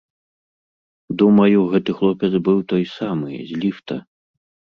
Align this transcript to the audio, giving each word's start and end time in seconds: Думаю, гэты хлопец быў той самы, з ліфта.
Думаю, 1.21 1.59
гэты 1.75 1.95
хлопец 2.01 2.31
быў 2.49 2.57
той 2.73 2.83
самы, 2.97 3.29
з 3.51 3.59
ліфта. 3.65 3.95